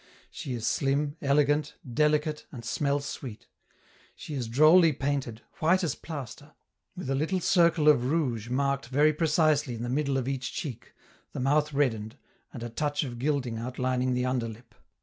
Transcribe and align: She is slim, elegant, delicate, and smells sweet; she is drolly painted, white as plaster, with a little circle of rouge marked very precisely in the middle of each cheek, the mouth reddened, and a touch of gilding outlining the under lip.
She 0.31 0.53
is 0.55 0.65
slim, 0.65 1.15
elegant, 1.21 1.75
delicate, 1.87 2.47
and 2.51 2.65
smells 2.65 3.05
sweet; 3.05 3.45
she 4.15 4.33
is 4.33 4.47
drolly 4.47 4.93
painted, 4.93 5.43
white 5.59 5.83
as 5.83 5.93
plaster, 5.93 6.53
with 6.95 7.07
a 7.07 7.13
little 7.13 7.39
circle 7.39 7.87
of 7.87 8.05
rouge 8.09 8.49
marked 8.49 8.87
very 8.87 9.13
precisely 9.13 9.75
in 9.75 9.83
the 9.83 9.89
middle 9.89 10.17
of 10.17 10.27
each 10.27 10.53
cheek, 10.53 10.95
the 11.33 11.39
mouth 11.39 11.71
reddened, 11.71 12.17
and 12.51 12.63
a 12.63 12.69
touch 12.71 13.03
of 13.03 13.19
gilding 13.19 13.59
outlining 13.59 14.15
the 14.15 14.25
under 14.25 14.47
lip. 14.47 14.73